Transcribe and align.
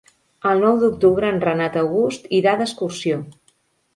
El 0.51 0.61
nou 0.67 0.77
d'octubre 0.83 1.29
en 1.33 1.37
Renat 1.43 1.77
August 1.83 2.27
irà 2.39 2.53
d'excursió. 2.63 3.21